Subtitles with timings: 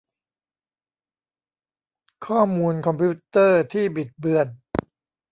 [2.25, 4.47] ข้อมูลคอมพิวเตอร์ที่บิดเบือน